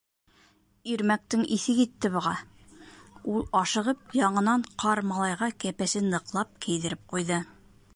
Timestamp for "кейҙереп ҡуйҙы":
6.67-7.45